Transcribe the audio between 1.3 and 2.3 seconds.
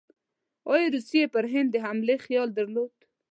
پر هند د حملې